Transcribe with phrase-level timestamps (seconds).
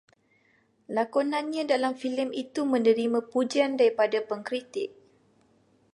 [0.95, 4.89] Lakonannya dalam filem itu menerima pujian daripada pengkritik